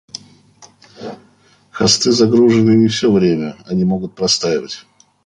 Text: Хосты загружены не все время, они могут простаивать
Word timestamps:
Хосты 1.69 2.11
загружены 2.11 2.71
не 2.75 2.87
все 2.87 3.11
время, 3.11 3.55
они 3.67 3.85
могут 3.85 4.15
простаивать 4.15 4.87